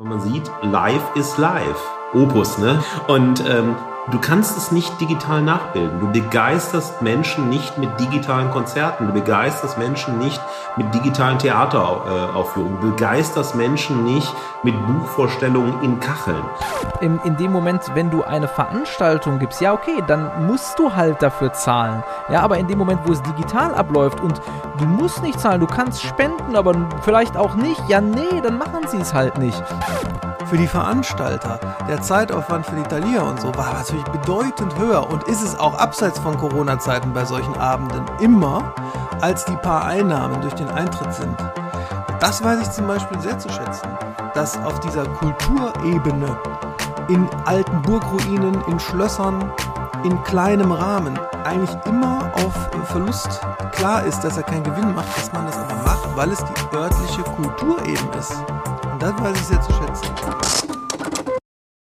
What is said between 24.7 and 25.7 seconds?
du musst nicht zahlen, du